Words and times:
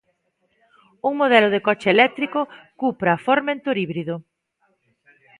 Un 1.07 1.13
modelo 1.21 1.49
de 1.53 1.63
coche 1.67 1.87
eléctrico, 1.95 2.39
Cupra 2.79 3.15
Formentor 3.25 3.75
híbrido. 3.81 4.15